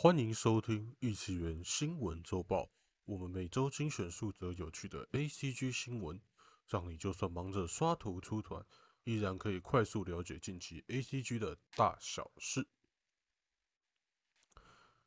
[0.00, 2.70] 欢迎收听异次元新闻周报。
[3.04, 6.20] 我们每周精选数则有趣的 ACG 新闻，
[6.68, 8.64] 让你就算忙着刷图出团，
[9.02, 12.64] 依然可以快速了解近期 ACG 的大小事。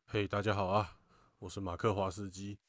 [0.07, 0.99] 嘿，大家好啊，
[1.39, 2.59] 我是马克华斯基。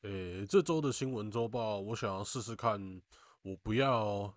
[0.00, 3.00] 诶，这周的新闻周报，我想要试试看，
[3.42, 4.36] 我不要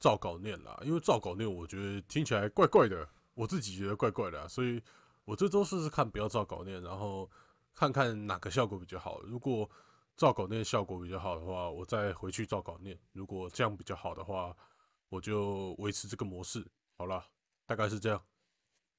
[0.00, 4.82] 照稿念啦，因为照稿念我觉得听起来怪怪的，我自己觉得怪怪的，所以。
[5.28, 7.30] 我这周试试看，不要照稿念，然后
[7.74, 9.20] 看看哪个效果比较好。
[9.20, 9.68] 如果
[10.16, 12.98] 照稿念效果比较好的话，我再回去照稿念。
[13.12, 14.56] 如果这样比较好的话，
[15.10, 16.66] 我就维持这个模式。
[16.96, 17.22] 好了，
[17.66, 18.24] 大概是这样。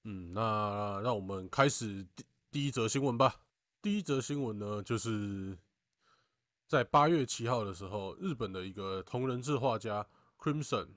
[0.04, 3.42] 嗯，那让我们开始第第一则新闻吧。
[3.82, 5.58] 第一则新闻呢，就是
[6.68, 10.06] 在八月七号的时候，日本的一个同人志画家
[10.38, 10.90] Crimson，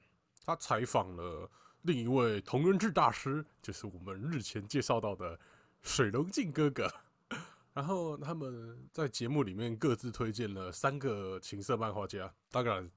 [0.44, 1.50] 他采访了。
[1.82, 5.38] 另一位同人志大师就是我们日前介绍到的
[5.82, 6.88] 水龙镜哥哥，
[7.74, 12.88] 然后他们在节目里面各自推荐了三个情色漫画家，当然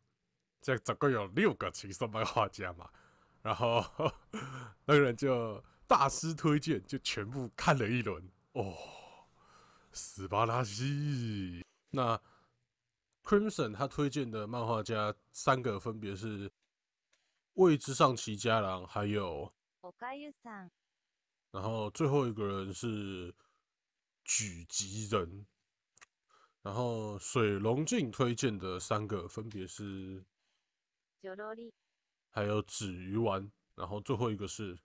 [0.62, 2.88] 这总共有六个情色漫画家嘛，
[3.42, 3.84] 然后
[4.86, 8.76] 那个人就大师推荐，就全部看了一轮哦，
[9.92, 11.66] 斯巴拉西。
[11.90, 12.22] 那
[13.24, 16.52] Crimson 他推荐的漫画家三个分别是。
[17.56, 19.54] 位置上齐家郎，还有，
[21.52, 23.34] 然后最后一个人是
[24.26, 25.46] 举吉人，
[26.62, 30.22] 然后水龙镜推荐的三个分别是，
[32.30, 34.78] 还有纸鱼丸，然后最后一个是，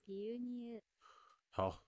[1.50, 1.82] 好，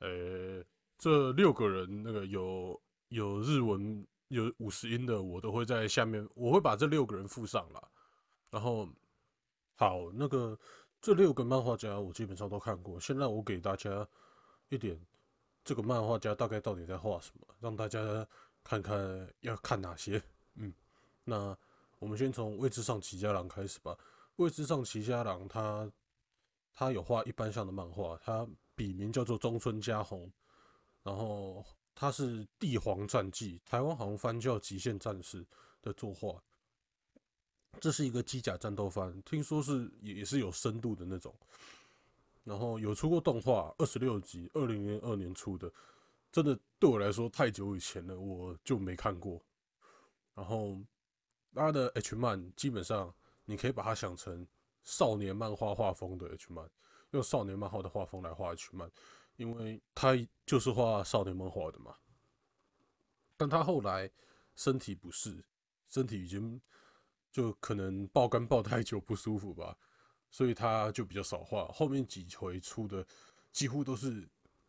[0.00, 0.64] 呃，
[0.98, 7.92] 这六个人那个有有日文有五十音的，我都会在下面，我会把这六个人附上了，
[8.50, 8.88] 然后。
[9.76, 10.58] 好，那个
[11.00, 12.98] 这六个漫画家我基本上都看过。
[13.00, 14.06] 现在我给大家
[14.68, 14.98] 一点
[15.64, 18.26] 这个漫画家大概到底在画什么，让大家
[18.62, 20.22] 看看要看哪些。
[20.54, 20.72] 嗯，
[21.24, 21.56] 那
[21.98, 23.96] 我们先从位置上齐家郎开始吧。
[24.36, 25.90] 位置上齐家郎他
[26.72, 30.30] 他有画一般像的漫画，他笔名叫做中村佳宏，
[31.02, 31.64] 然后
[31.94, 35.44] 他是帝皇战记，台湾好像翻叫极限战士
[35.82, 36.42] 的作画。
[37.80, 41.34] 这是一个机甲战斗番，听说是也也是有深度的那种，
[42.42, 45.70] 然后有出过动画，二十六集，二零零二年出的，
[46.32, 49.40] 真的对我来说太久以前了，我就没看过。
[50.34, 50.78] 然后
[51.54, 53.14] 他的 H 漫基本上
[53.44, 54.46] 你可以把它想成
[54.82, 56.68] 少年漫画画风的 H 漫，
[57.10, 58.90] 用少年漫画的画风来画 H 漫，
[59.36, 61.94] 因为他就是画少年漫画的嘛。
[63.36, 64.10] 但他后来
[64.54, 65.44] 身体不适，
[65.86, 66.60] 身体已经。
[67.33, 69.77] 就可能爆肝爆太久不舒服吧，
[70.29, 71.67] 所以他就比较少画。
[71.67, 73.05] 后面几回出的
[73.51, 74.27] 几乎都是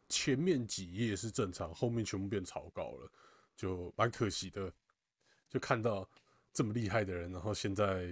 [0.08, 3.10] 前面几页是正常，后面全部变草稿了，
[3.56, 4.72] 就蛮可惜的。
[5.48, 6.08] 就看到
[6.52, 8.08] 这么厉害的人，然后现在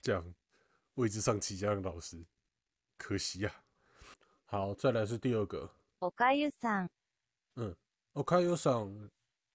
[0.00, 0.34] 这样
[0.94, 2.24] 位置上起家的老师，
[2.96, 3.54] 可惜呀。
[4.46, 5.70] 好，再来是第二个。
[6.00, 6.88] おかゆさん。
[7.56, 7.74] 嗯，
[8.14, 9.10] おかゆさん，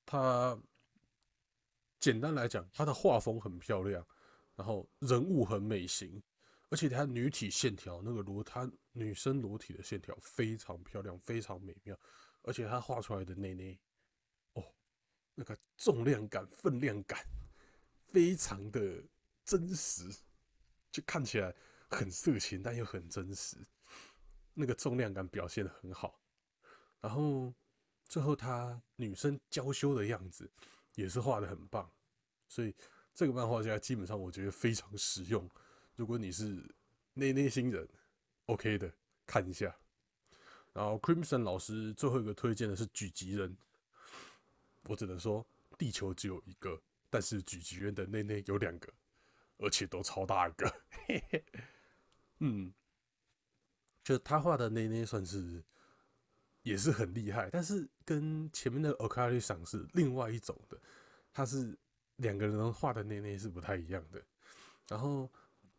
[0.05, 0.59] 他
[1.99, 4.05] 简单来讲，他的画风很漂亮。
[4.56, 6.22] 然后人物很美型，
[6.68, 11.98] 而且她女体线条那个裸，她女生裸体的线条非常漂亮，非常美妙，
[12.42, 13.80] 而且她画出来的内内，
[14.52, 14.64] 哦，
[15.34, 17.26] 那个重量感、分量感
[18.12, 19.02] 非常的
[19.44, 20.08] 真实，
[20.92, 21.52] 就看起来
[21.90, 23.56] 很色情，但又很真实，
[24.52, 26.20] 那个重量感表现的很好。
[27.00, 27.52] 然后
[28.04, 30.48] 最后她女生娇羞的样子
[30.94, 31.92] 也是画的很棒，
[32.46, 32.72] 所以。
[33.14, 35.48] 这个漫画家基本上我觉得非常实用，
[35.94, 36.60] 如果你是
[37.12, 37.88] 内内新人
[38.46, 38.92] ，OK 的
[39.24, 39.72] 看一下。
[40.72, 43.56] 然后 Crimson 老师最后一个推荐的是举吉人，
[44.88, 45.46] 我只能说
[45.78, 48.92] 地球只有一个，但是举吉人的内内有两个，
[49.58, 50.74] 而且都超大个。
[52.40, 52.74] 嗯，
[54.02, 55.62] 就他画的内内算是
[56.64, 60.76] 也是很厉害，但是跟前面的 o k a r i 赏是另外一种的，
[61.32, 61.78] 他是。
[62.16, 64.22] 两个人画的内内是不太一样的，
[64.88, 65.30] 然后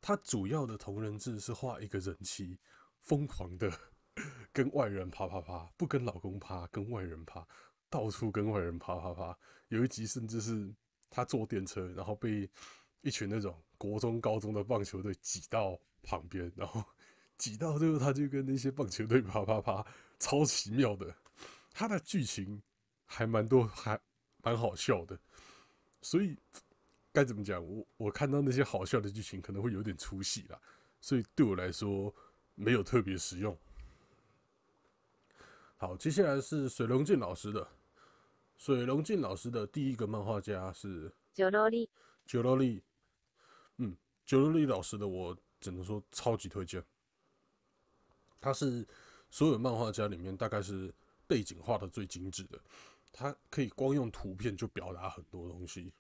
[0.02, 2.60] 他主要的同人志是画一个人妻
[3.00, 3.72] 疯狂的
[4.52, 7.48] 跟外人啪啪啪，不跟老公啪，跟外人啪，
[7.90, 9.38] 到处跟外人啪啪啪。
[9.70, 10.74] 有一集甚至是
[11.10, 12.50] 他坐电车，然后被
[13.02, 16.84] 一群那种国中高中的棒球队挤到旁边，然后
[17.38, 19.86] 挤到最后他就跟那些棒球队啪啪啪，
[20.20, 21.14] 超奇妙的。
[21.72, 22.62] 他的剧情
[23.06, 24.00] 还蛮多，还
[24.44, 25.20] 蛮好笑的。
[26.06, 26.38] 所以
[27.12, 27.66] 该怎么讲？
[27.66, 30.62] 我我看到那些好笑的剧情可能会有点出戏啦，
[31.02, 32.14] 所以对我来说
[32.54, 33.58] 没有特别实用。
[35.78, 37.68] 好，接下来是水龙镜老师的。
[38.56, 41.90] 水龙镜老师的第一个漫画家是九罗利，
[42.28, 42.84] 九罗利。
[43.78, 46.86] 嗯，九罗利老师的我只能说超级推荐。
[48.40, 48.88] 他是
[49.32, 50.94] 所有漫画家里面大概是
[51.26, 52.62] 背景画的最精致的，
[53.18, 55.94] 他可以光用图片就表达很多东西。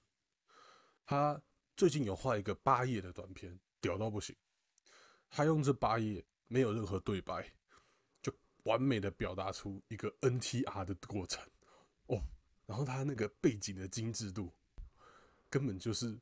[1.05, 1.41] 他
[1.77, 4.35] 最近有画一个八页的短片，屌到不行。
[5.29, 7.49] 他用这八页没有任何对白，
[8.21, 8.33] 就
[8.63, 11.41] 完美的表达出一个 NTR 的过程
[12.07, 12.21] 哦。
[12.65, 14.51] 然后他那个背景的精致度，
[15.49, 16.19] 根本就是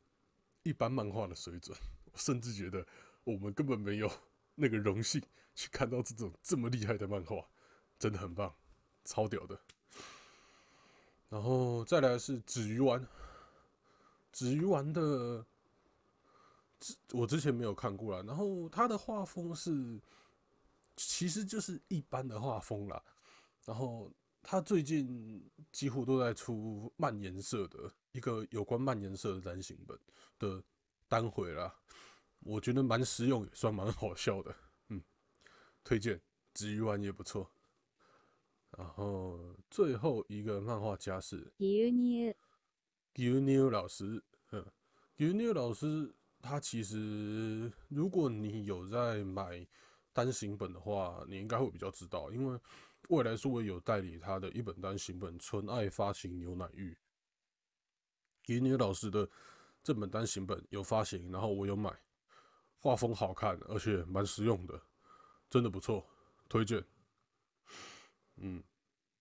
[0.62, 1.76] 一般漫画的水准。
[2.06, 2.86] 我甚至觉得
[3.24, 4.12] 我们根本没有
[4.54, 5.20] 那个荣幸
[5.56, 7.50] 去看到这种这么厉害的漫画，
[7.98, 8.56] 真的很棒，
[9.06, 9.60] 超屌的。
[11.34, 13.04] 然后再来是纸鱼丸，
[14.32, 15.44] 纸鱼丸的，
[17.12, 18.24] 我之前没有看过啦。
[18.28, 20.00] 然后他的画风是，
[20.96, 23.04] 其实就是一般的画风啦。
[23.66, 24.12] 然后。
[24.46, 29.98] 他最近几乎都在出慢颜色的一个有关慢颜色的单行本
[30.38, 30.62] 的
[31.08, 31.74] 单回啦，
[32.42, 34.54] 我觉得蛮实用，也算蛮好笑的，
[34.90, 35.02] 嗯，
[35.82, 36.20] 推荐，
[36.54, 37.50] 纸鱼丸也不错。
[38.78, 39.40] 然后
[39.70, 42.34] 最后一个漫画家是牛牛，
[43.16, 44.66] 牛牛老师，嗯，
[45.18, 49.66] 牛牛老师他其实如果你有在买
[50.12, 52.60] 单行本的话，你应该会比较知道，因为。
[53.10, 56.94] 未来数位有代理他的一本单行本《纯爱发行牛奶浴》，
[58.42, 59.30] 给你老师的
[59.84, 61.94] 这本单行本有发行，然后我有买，
[62.78, 64.82] 画风好看，而且蛮实用的，
[65.50, 66.08] 真的不错，
[66.48, 66.82] 推荐。
[68.38, 68.64] 嗯，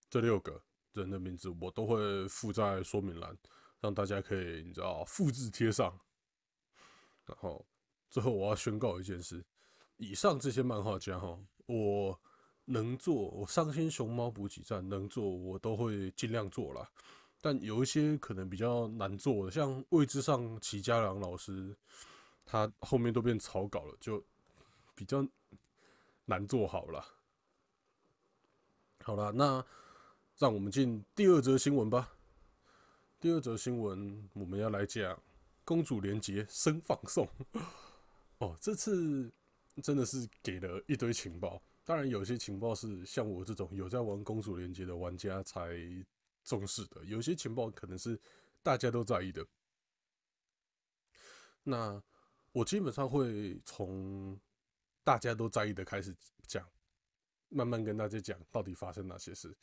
[0.09, 0.62] 这六个
[0.93, 3.37] 人的名字我都会附在说明栏，
[3.81, 5.99] 让大家可以你知道复制贴上。
[7.26, 7.67] 然后
[8.11, 9.44] 最后我要宣告一件事：
[9.97, 12.20] 以上这些漫画家哈，我。
[12.64, 16.88] 能做，我伤心熊猫补给站能做，我都会尽量做啦。
[17.41, 21.76] 但有一些可能比较难做的，像位置上齐家良老师，
[22.47, 24.25] 他后面都变草稿了，就
[24.94, 25.26] 比较
[26.25, 27.05] 难做好了。
[29.05, 29.65] 好了，那
[30.39, 32.13] 让我们进第二则新闻吧。
[33.19, 35.21] 第二则新闻我们要来讲
[35.65, 37.29] 公主连结生放送。
[38.39, 39.31] 哦，这次
[39.83, 41.61] 真的是给了一堆情报。
[41.85, 45.77] 当然，有些情报是像我这种有在玩公主连接的玩家才
[46.45, 48.19] 重视的，有些情报可能是
[48.63, 49.45] 大家都在意的。
[51.65, 52.01] 那
[52.53, 54.39] 我基本上会从
[55.03, 56.15] 大家都在意的开始
[56.47, 56.65] 讲，
[57.53, 59.55] 慢慢跟大家讲到底发生哪些事。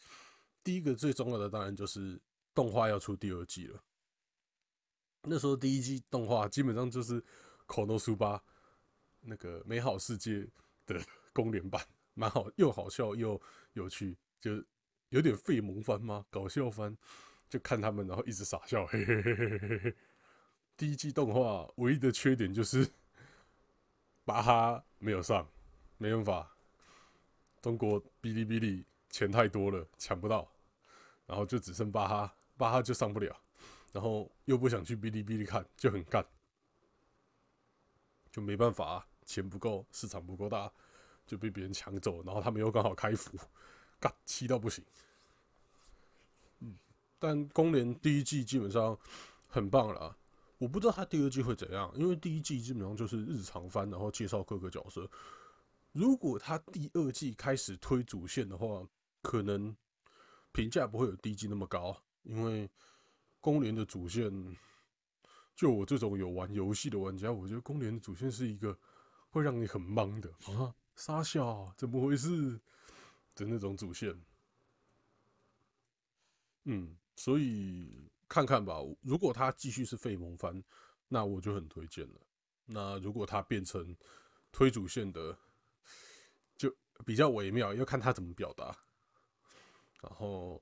[0.63, 2.19] 第一个最重要的当然就是
[2.53, 3.83] 动画要出第二季了。
[5.23, 7.21] 那时候第一季动画基本上就是
[7.65, 8.41] 《口诺书吧》
[9.21, 10.47] 那个美好世界
[10.85, 11.01] 的
[11.33, 11.85] 公联版。
[12.15, 13.41] 蛮好，又好笑又
[13.73, 14.61] 有趣，就
[15.07, 16.25] 有点费萌番吗？
[16.29, 16.97] 搞笑番，
[17.47, 19.95] 就看他们，然后一直傻笑，嘿嘿嘿嘿嘿嘿。
[20.75, 22.85] 第一季动画唯一的缺点就是
[24.25, 25.49] 巴哈没有上，
[25.97, 26.57] 没办法，
[27.61, 30.49] 中国哔哩哔哩钱太多了，抢不到，
[31.25, 33.35] 然后就只剩巴哈，巴哈就上不了，
[33.91, 36.25] 然后又不想去哔哩哔哩看，就很干，
[38.31, 40.71] 就没办法，钱不够，市场不够大。
[41.29, 43.37] 就被别人抢走，然后他们又刚好开服，
[44.01, 44.83] 干气到不行。
[46.61, 46.75] 嗯，
[47.19, 48.97] 但公联第一季基本上
[49.47, 50.17] 很棒了，
[50.57, 55.07] 我不知道他第二季会怎样，因为第一季基本上就是日常番，然后介绍各个角色。
[55.91, 58.87] 如果他第二季开始推主线的话，
[59.21, 59.75] 可能
[60.51, 62.69] 评价不会有第一季那么高，因为
[63.39, 64.31] 公联的主线，
[65.55, 68.77] 就我这种有玩游戏的玩家，我觉得公联的主线是一个
[69.29, 70.75] 会让你很懵的啊。
[70.95, 72.59] 傻笑，怎么回事
[73.33, 74.21] 的那种主线，
[76.65, 78.75] 嗯，所以看看吧。
[79.01, 80.61] 如果他继续是费蒙番，
[81.07, 82.19] 那我就很推荐了。
[82.65, 83.95] 那如果他变成
[84.51, 85.37] 推主线的，
[87.05, 88.75] 比较微妙，要看他怎么表达。
[90.01, 90.61] 然后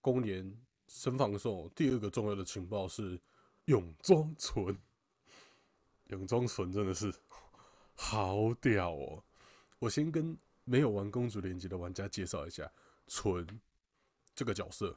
[0.00, 0.56] 公年
[0.86, 3.20] 生放送第二个重要的情报是
[3.66, 4.78] 永装存，
[6.08, 7.14] 永装存真的是
[7.94, 9.24] 好屌哦。
[9.78, 12.70] 我先跟没有玩公主连接的玩家介绍一下，
[13.06, 13.60] 纯
[14.34, 14.96] 这个角色，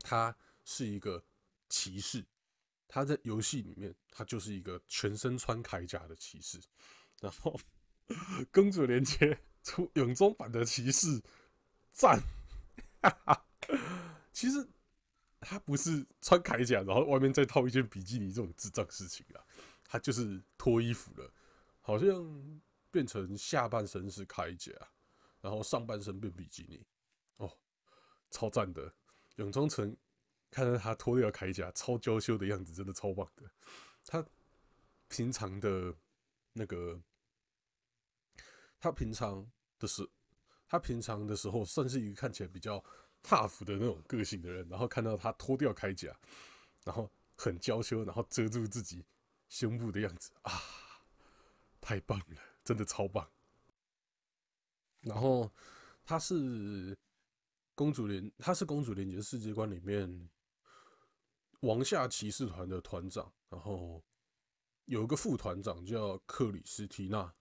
[0.00, 1.24] 他是一个
[1.68, 2.24] 骑士，
[2.86, 6.60] 他在游戏里面他就是一个全身穿铠甲的骑士，
[7.20, 7.58] 然后
[8.52, 11.22] 公主连接出泳装版的骑士，
[11.92, 12.20] 赞，
[13.02, 13.44] 哈哈，
[14.32, 14.66] 其实
[15.40, 19.40] 他不是穿铠甲，然后外面再套一件比基尼这种智障事情啊，
[19.84, 21.30] 他就是脱衣服了，
[21.80, 22.60] 好像。
[22.94, 24.70] 变成下半身是铠甲，
[25.40, 26.86] 然后上半身变比基尼，
[27.38, 27.58] 哦，
[28.30, 28.94] 超赞的。
[29.34, 29.96] 永忠城
[30.48, 33.50] 看到他脱掉铠甲，超娇羞的样子，真的超棒的。
[34.06, 34.24] 他
[35.08, 35.92] 平常的
[36.52, 36.96] 那个，
[38.84, 40.06] 他平常的时，
[40.68, 42.78] 他平常的时候算是一个看起来比较
[43.22, 46.14] tough 的那种个性的人，然后看到他脱掉铠甲，
[46.84, 49.02] 然后很娇羞，然后遮住自己
[49.48, 50.52] 胸部的样子啊，
[51.80, 53.26] 太棒了，真的超棒。
[55.00, 55.50] 然后
[56.04, 56.94] 他是
[57.74, 60.28] 公主连，他是公主连结世界观里面
[61.60, 64.04] 王下骑士团的团长，然后
[64.84, 67.34] 有一个副团长叫克里斯蒂娜，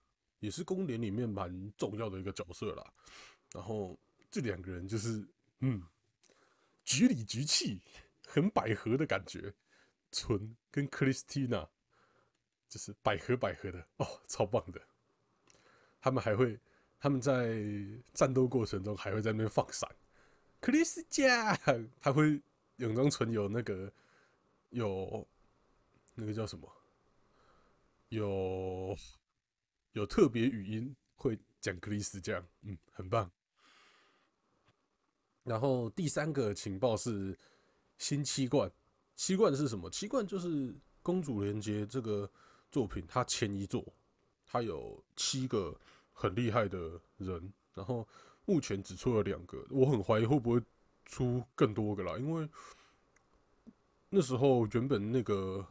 [0.43, 2.93] 也是公联里面蛮重要的一个角色啦。
[3.53, 3.97] 然后
[4.29, 5.25] 这两个人就是
[5.59, 5.81] 嗯，
[6.83, 7.79] 局里局气，
[8.27, 9.53] 很百合的感觉。
[10.12, 11.67] 纯跟克里斯蒂娜
[12.67, 14.81] 就是百合百合的哦，超棒的。
[16.00, 16.59] 他们还会。
[17.00, 17.59] 他们在
[18.13, 19.93] 战斗过程中还会在那边放闪，
[20.62, 21.53] 克里斯加，
[22.00, 22.41] 他会
[22.77, 23.91] 永装纯有那个
[24.69, 25.27] 有
[26.15, 26.73] 那个叫什么？
[28.07, 28.97] 有
[29.93, 33.31] 有特别语音会讲克里斯这样，嗯，很棒。
[35.43, 37.35] 然后第三个情报是
[37.97, 38.71] 新七冠，
[39.15, 39.89] 七冠是什么？
[39.89, 42.29] 七冠就是公主连接这个
[42.69, 43.83] 作品，它前一座，
[44.45, 45.75] 它有七个。
[46.15, 48.07] 很厉害的人，然后
[48.45, 50.62] 目前只出了两个，我很怀疑会不会
[51.05, 52.47] 出更多个啦，因为
[54.09, 55.67] 那时候原本那个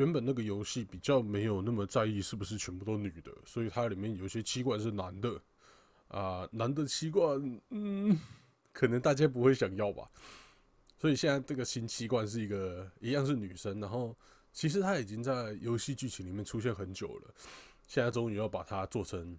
[0.00, 5.38] 原本那个游戏比较没有那么在意是不是全部都女的，所以它里面有些七冠是男的
[6.08, 8.18] 啊，男的七冠，嗯，
[8.72, 10.10] 可能大家不会想要吧，
[10.96, 14.16] 所以现在这个新七冠是一个一样是女生，然后
[14.54, 17.34] 其实她已经在游戏剧情里面出现很久了。
[17.86, 19.38] 现在终于要把它做成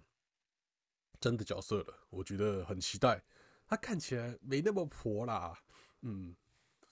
[1.18, 3.20] 真的角色了，我觉得很期待。
[3.66, 5.58] 他看起来没那么婆啦，
[6.02, 6.36] 嗯，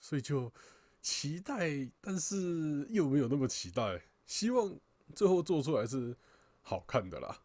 [0.00, 0.52] 所以就
[1.00, 4.02] 期待，但是又没有那么期待。
[4.26, 4.78] 希望
[5.14, 6.16] 最后做出来是
[6.62, 7.42] 好看的啦。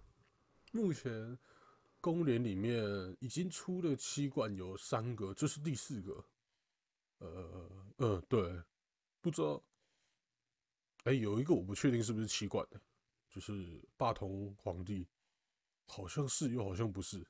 [0.72, 1.38] 目前
[2.02, 6.26] 公联里面已经出了七冠，有三个，这是第四个。
[7.20, 8.62] 呃，嗯，对，
[9.22, 9.62] 不知道。
[11.06, 12.80] 哎，有一个我不确定是不是七冠的。
[13.30, 15.06] 就是霸同皇帝，
[15.86, 17.22] 好像是又好像不是。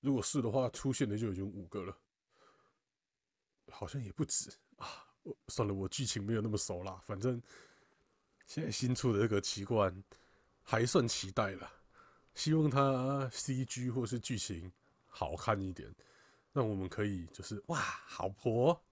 [0.00, 1.98] 如果是的话，出现的就已经五个了，
[3.70, 5.13] 好像也不止啊。
[5.48, 7.00] 算了，我剧情没有那么熟啦。
[7.04, 7.40] 反正
[8.46, 10.02] 现在新出的这个奇观
[10.62, 11.70] 还算期待了，
[12.34, 14.70] 希望它 CG 或是剧情
[15.06, 15.94] 好看一点，
[16.52, 18.82] 让我们可以就是哇，好婆。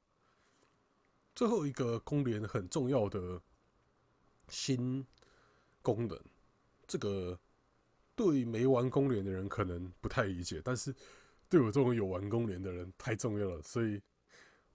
[1.35, 3.41] 最后一个公联很重要的
[4.49, 5.07] 新
[5.81, 6.19] 功能。
[6.87, 7.39] 这个
[8.15, 10.95] 对没玩公联的人可能不太理解，但是
[11.49, 13.99] 对我这种有玩公联的人太重要了，所以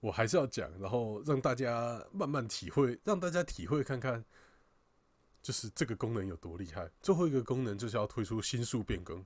[0.00, 4.24] 我还是要讲，然后让大家慢慢体会，让大家体会看看，
[5.42, 6.90] 就是这个功能有多厉害。
[7.00, 9.24] 最后一个功能就是要推出星数变更。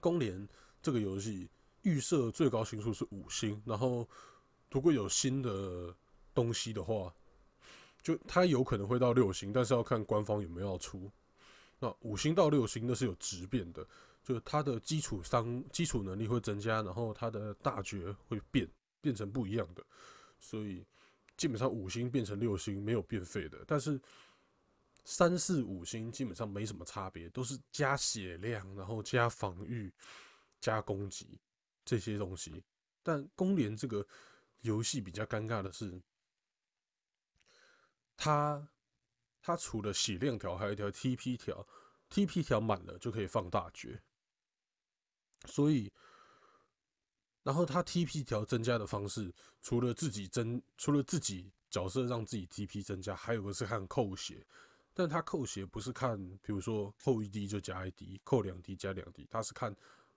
[0.00, 0.48] 公联
[0.82, 1.48] 这个游戏
[1.82, 4.08] 预设最高星数是五星，然后
[4.70, 5.94] 如果有新的
[6.34, 7.12] 东西的话。
[8.02, 11.10] 就它有可能会到六星，但是要看官方有没有要出。
[11.80, 13.84] 那五星到六星那是有质变的，
[14.26, 18.68] 就他的基础伤基础能力会增加，然后他的大绝会变
[19.00, 19.86] 变成不一样的，
[20.40, 20.84] 所以
[21.36, 23.62] 基本上五星变成六星没有变废的。
[23.68, 24.00] 但是
[25.04, 29.94] 三四五星基本上没什么差别，都是加血量，然后加防御、
[30.60, 31.40] 加攻击
[31.84, 32.64] 这些东西。
[33.04, 34.04] 但公联这个
[34.62, 36.02] 游戏比较尴尬的是。
[38.18, 38.66] 它
[39.42, 41.68] 它除了血量条，还有一条 TP 条
[42.08, 44.02] ，TP 条满了就可以放大绝。
[45.46, 45.92] 所以，
[47.42, 54.46] 然后他 TP 条增加的方式，除了自己增，除了自己角色让自己 TP 增加，还有个是看扣血。
[54.92, 59.74] 但他扣血不是看，比如说扣一滴就加一滴，扣两滴加两滴，他是看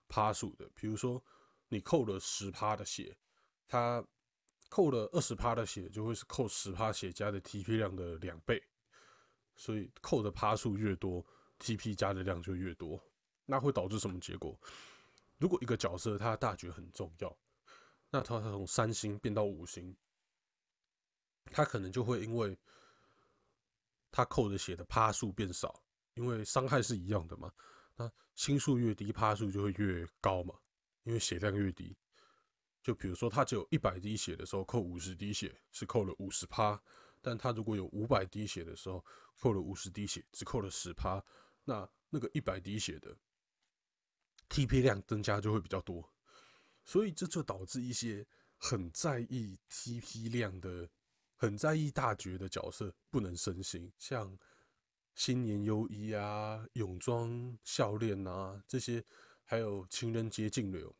[0.08, 0.68] 趴数的。
[0.74, 1.22] 比如说
[1.68, 3.16] 你扣了十趴的血，
[3.66, 4.04] 他。
[4.72, 8.62] 扣了二十趴的血，就会是扣十趴血加的 TP 量的两倍，
[9.56, 11.26] 所以扣的趴数越多
[11.58, 13.02] ，TP 加的量就越多。
[13.46, 14.56] 那会导致什么结果？
[15.40, 17.36] 如果一个角色他的大绝很重要，
[18.10, 19.96] 那他从三星变到五星，
[21.46, 22.56] 他可能就会因为
[24.12, 25.82] 他扣的血的趴数变少，
[26.12, 27.50] 因为伤害是一样的嘛。
[27.96, 30.54] 那星数越低，趴数就会越高嘛，
[31.04, 31.96] 因为血量越低。
[32.82, 36.78] 就比如说，他只有一百滴血的时候，扣五十滴血是扣了五十趴；
[37.22, 39.02] 但他如果有五百滴血的时候，
[39.38, 41.22] 扣了五十滴血只扣了十趴。
[41.64, 43.16] 那那个一百滴血的
[44.50, 46.12] TP 量增加就会比较多，
[46.84, 48.26] 所以这就导致一些
[48.58, 50.90] 很在意 TP 量的、
[51.36, 54.36] 很在意大局的角色不能升星，像
[55.14, 59.04] 新年优衣啊、泳装笑练啊这些，
[59.44, 60.94] 还有情人节净流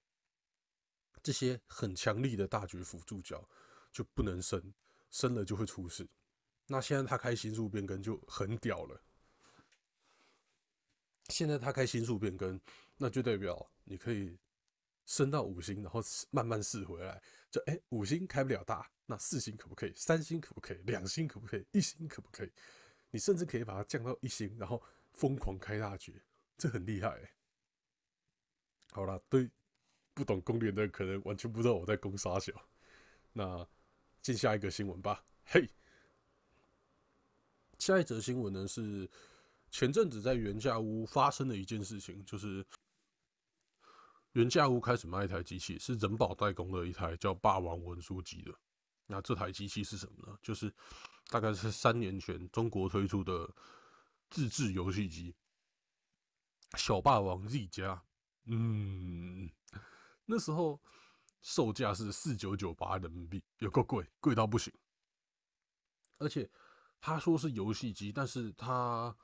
[1.23, 3.47] 这些很强力的大局辅助角
[3.93, 4.73] 就不能升，
[5.11, 6.09] 升了就会出事。
[6.67, 9.03] 那现在他开新术变更就很屌了。
[11.29, 12.61] 现在他开新术变更，
[13.03, 14.39] 那就代表你可以
[15.07, 17.21] 升到五星，然后慢慢试回来。
[17.51, 19.93] 就哎，五星开不了大，那四星可不可以？
[19.97, 20.77] 三星可不可以？
[20.83, 21.67] 两星可不可以？
[21.73, 22.53] 一星可不可以？
[23.11, 24.83] 你甚至可以把它降到一星，然后
[25.15, 26.21] 疯狂开大局，
[26.59, 27.33] 这很厉害。
[28.93, 29.51] 好啦，对
[30.13, 32.53] 不懂攻略的可能完全不知道我在攻杀小。
[33.33, 33.67] 那
[34.21, 35.25] 进下一个新闻吧。
[35.47, 35.67] 嘿，
[37.79, 39.09] 下一则新闻呢是。
[39.73, 42.67] 前阵子在原价屋发生的一件事情，就是
[44.33, 48.53] 原价屋开始卖一台机器，是人保代工的一台叫霸王文书机的。
[49.07, 50.39] 那这台机器是什么呢？
[50.41, 50.73] 就是
[51.29, 53.53] 大概是三年前中国推出的
[54.31, 55.35] 自制游戏机——
[56.79, 58.05] 小霸王 Z 加。
[58.45, 59.51] 嗯，
[60.25, 60.81] 那时候
[61.43, 64.73] 售价是四九九八人民币，有够贵，贵到不行。
[66.19, 66.49] 而且
[67.01, 69.17] 他说是游戏机，但是他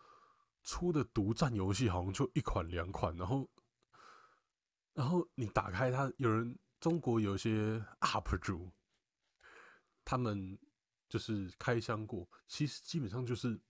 [0.64, 3.48] 出的独占游戏好像就一款两款，然后，
[4.96, 8.72] 然后你打开它，有人中国有些 UP 主，
[10.02, 10.58] 他们
[11.06, 13.60] 就是开箱过，其实基本上就是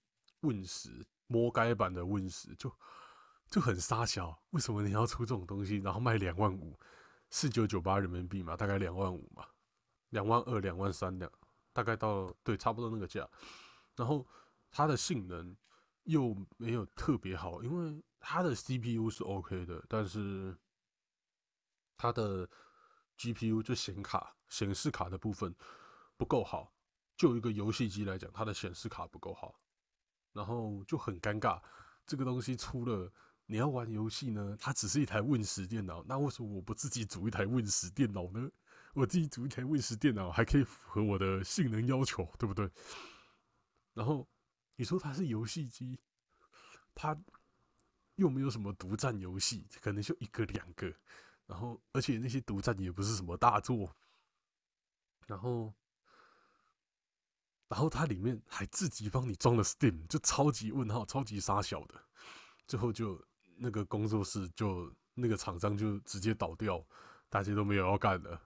[0.41, 2.73] Win 十魔改版的 Win 十，就
[3.51, 4.41] 就很傻小。
[4.51, 6.79] 为什么你要出这种东西，然后卖两万五，
[7.31, 9.45] 四九九八人民币嘛，大概两万五嘛，
[10.11, 11.29] 两万二、两万三两，
[11.73, 13.29] 大概到对差不多那个价，
[13.97, 14.27] 然后
[14.71, 15.57] 它的性能。
[16.07, 20.57] 又没有特别好，因为它的 CPU 是 OK 的，但是
[21.97, 22.49] 它的
[23.19, 25.55] GPU 就显卡、显示卡的部分
[26.17, 26.73] 不够好。
[27.17, 29.59] 就一个游戏机来讲，它的显示卡不够好，
[30.33, 31.63] 然后就很尴尬。
[32.07, 33.13] 这个东西出了，
[33.47, 38.51] 你要玩游戏呢，它只是一台 Win 十电脑，那为什么我不自己组一台 Win 十电脑呢？
[38.95, 42.71] 我自己组一台 Win 十电脑，还可以符合我的性能要求，对不对？
[43.95, 44.29] 然后。
[44.79, 45.99] 你说它是游戏机，
[46.95, 47.19] 它
[48.17, 50.95] 又没有什么独占游戏，可能就一个两个，
[51.47, 53.95] 然后而且那些独占也不是什么大作，
[55.27, 55.73] 然后，
[57.69, 61.95] 然后它里面还自己帮你装了 Steam，就超级问号，超级傻小的，
[62.67, 63.25] 最后就
[63.57, 66.85] 那个工作室就那个厂商就直接倒掉，
[67.29, 68.41] 大家都没有要干了，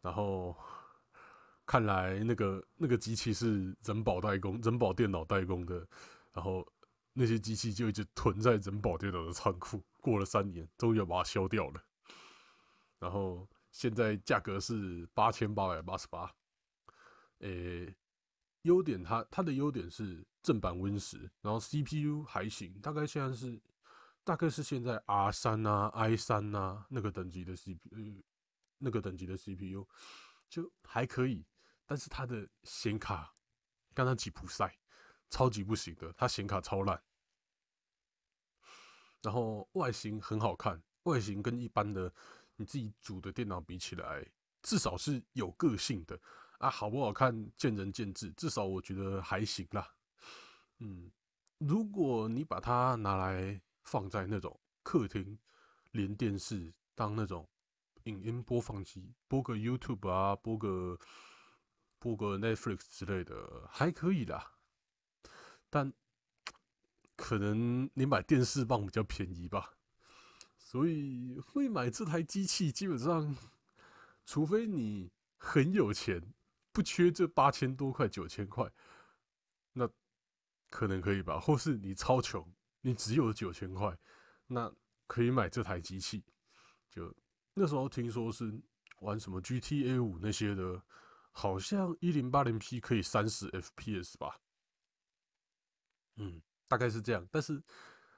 [0.00, 0.56] 然后。
[1.64, 5.86] 看来那个那个机器是人保代工、人保电脑代工的，
[6.32, 6.66] 然后
[7.12, 9.80] 那些机器就一直囤在人保电脑的仓库。
[10.00, 11.82] 过了三年，终于要把它销掉了。
[13.02, 16.32] 然后现在价格是八千八百八十八。
[17.40, 17.92] 诶，
[18.62, 23.60] 优点它它的优点是正版 Win 十，然后 CPU 还行，大概现在是
[24.22, 28.22] 大概是现在 R 三啊、I 三啊那个等级的 CPU，
[28.78, 29.88] 那个等级的 CPU
[30.48, 31.44] 就还可以。
[31.84, 33.34] 但是它的显卡，
[33.92, 34.78] 刚刚吉普赛
[35.28, 37.02] 超级不行的，它显卡超烂。
[39.22, 42.14] 然后外形很好看，外形跟一般的
[42.56, 44.26] 你自己组的电脑比起来，
[44.62, 46.20] 至少是有个性的
[46.58, 46.68] 啊。
[46.70, 49.94] 好不好看见仁见智，至少我觉得还行啦。
[50.78, 51.10] 嗯，
[51.58, 55.38] 如果你把它拿来放在那种客厅
[55.90, 57.48] 连电视当那种
[58.04, 60.98] 影音播放机，播个 YouTube 啊，播个。
[62.02, 64.54] 播个 Netflix 之类的还可以啦，
[65.70, 65.92] 但
[67.14, 69.74] 可能你买电视棒比较便宜吧，
[70.72, 73.36] 所以会买这台机器，基本上
[74.24, 76.32] 除非你很有钱，
[76.72, 78.72] 不缺这八千多块九千块，
[79.74, 79.86] 那
[80.70, 81.38] 可能可以吧。
[81.38, 83.98] 或是你超穷，你只有九千块，
[84.46, 84.74] 那
[85.06, 86.24] 可以买这台机器。
[86.88, 87.14] 就
[87.52, 88.58] 那时候听说是
[89.00, 90.82] 玩什么 GTA 五那些的。
[91.32, 94.40] 好像一零八零 P 可以三十 FPS 吧，
[96.16, 97.28] 嗯，大概是这样。
[97.30, 97.62] 但是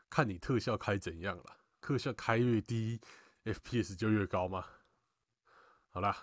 [0.08, 2.98] 看你特效开怎样了，特效开越低
[3.44, 4.64] ，FPS 就越高嘛。
[5.90, 6.16] 好啦，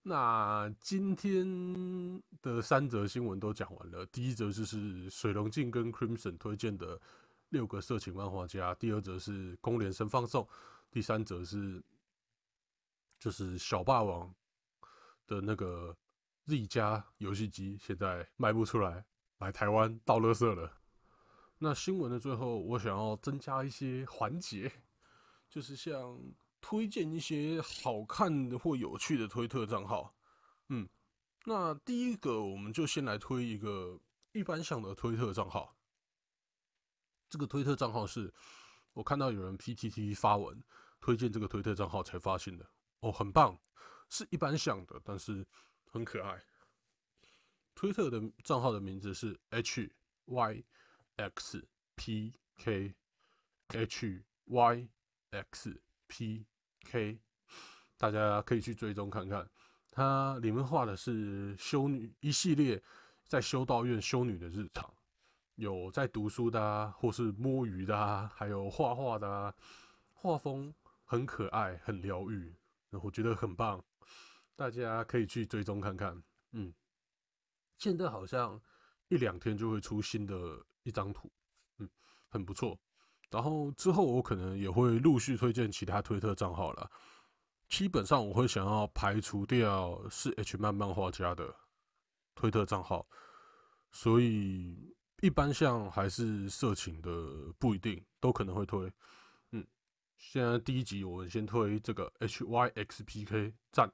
[0.00, 4.06] 那今天的三则新闻都讲完了。
[4.06, 6.98] 第一则就是水龙镜跟 Crimson 推荐的
[7.50, 10.48] 六个色情漫画家，第二则是公联神放送，
[10.90, 11.84] 第三则是
[13.18, 14.34] 就是小霸王。
[15.26, 15.94] 的那个
[16.46, 19.04] Z 加游戏机现在卖不出来，
[19.36, 20.72] 来台湾倒垃圾了。
[21.64, 24.72] 那新闻的最后，我想要增加一些环节，
[25.48, 26.20] 就是像
[26.60, 30.12] 推荐一些好看的或有趣的推特账号。
[30.70, 30.88] 嗯，
[31.44, 34.00] 那第一个我们就先来推一个
[34.32, 35.76] 一般向的推特账号。
[37.30, 38.34] 这个推特账号是
[38.92, 40.64] 我看到有人 PTT 发文
[41.00, 42.68] 推荐这个推特账号才发现的。
[42.98, 43.56] 哦，很棒，
[44.08, 45.46] 是一般向的，但是
[45.84, 46.42] 很可爱。
[47.76, 49.92] 推特的账号的名字是 H
[50.24, 50.64] Y
[51.22, 52.94] X P K
[53.68, 54.88] H Y
[55.30, 56.44] X P
[56.84, 57.20] K，
[57.96, 59.48] 大家可以去追踪看看。
[59.90, 62.82] 它里面画的是修女一系列
[63.26, 64.92] 在修道院修女的日常，
[65.54, 69.54] 有在读书的，啊，或是摸鱼的，啊，还有画画的，啊，
[70.14, 72.54] 画风很可爱，很疗愈，
[72.90, 73.84] 我觉得很棒，
[74.56, 76.22] 大家可以去追踪看看。
[76.52, 76.72] 嗯。
[77.78, 78.60] 现在好像
[79.08, 81.30] 一两天就会出新的一张图，
[81.78, 81.88] 嗯，
[82.28, 82.78] 很不错。
[83.30, 86.90] 然后之后我可能也会陆续推荐其他推特账号了。
[87.68, 91.54] 基本上我会想要排除掉是 H 漫漫画家的
[92.34, 93.08] 推特账号，
[93.90, 97.10] 所以一般像还是色情的
[97.58, 98.92] 不一定都可能会推。
[99.52, 99.66] 嗯，
[100.18, 103.90] 现在第一集我们先推这个 H Y X P K 站，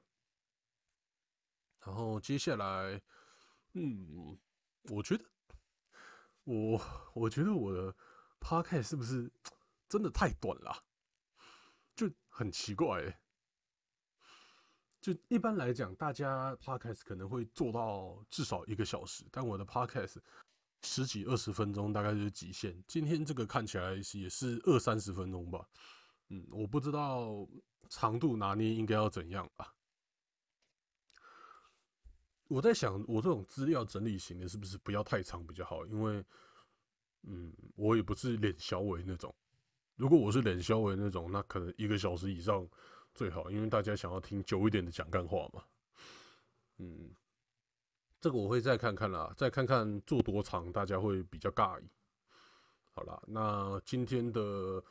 [1.85, 3.01] 然后接下来。
[3.73, 4.35] 嗯，
[4.89, 5.23] 我觉得
[6.49, 6.81] 我
[7.13, 7.95] 我觉得我的
[8.39, 9.31] podcast 是不是
[9.87, 10.75] 真的太短了？
[11.95, 13.19] 就很奇怪。
[14.99, 20.17] 就一般来讲，大家 podcast 可能会做到至少一个小时，但我的 podcast
[20.81, 22.83] 十几二十分钟大概就是极限。
[22.87, 25.63] 今天这个看起来也是二三十分钟吧。
[26.29, 27.47] 嗯，我不知道
[27.89, 29.75] 长度拿捏应该要怎样吧。
[32.49, 35.85] 我在想，我这种资料整理型的，是不是不要太长比较好？
[35.85, 36.25] 因为，
[37.21, 39.33] 嗯，我也不是脸小伟那种。
[39.95, 42.67] 如果我是脸小伟那种，那可能一个小时以上
[43.13, 45.63] 最好，因为大家想要听久一点的讲干话嘛。
[46.79, 47.11] 嗯，
[48.19, 51.87] 这个我会再看看啦，再看看做多长，大家会比较尬意。
[52.93, 54.83] 好啦，那今天的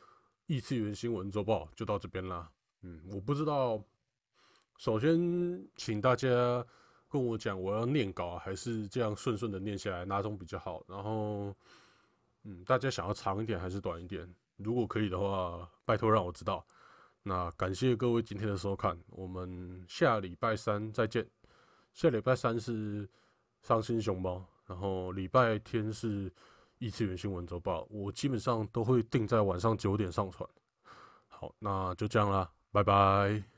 [0.47, 2.49] 异次元新闻周报就到这边啦。
[2.83, 3.83] 嗯，我不知道，
[4.77, 6.65] 首先请大家。
[7.11, 10.83] 跟我讲，我要念稿还是这样顺顺的念下来，哪种比较好？
[10.87, 11.55] 然后，
[12.45, 14.29] 嗯，大家想要长一点还是短一点？
[14.57, 16.65] 如果可以的话，拜托让我知道。
[17.23, 21.27] 那感谢各位今天的收看，我们下礼拜三再见。
[21.95, 23.09] 下礼拜三是
[23.63, 26.33] 伤心熊猫，然后礼拜天是
[26.79, 30.49] 异次元新闻周报，我基本上都会定在晚上九点上传。
[31.27, 33.58] 好，那就这样啦，拜拜。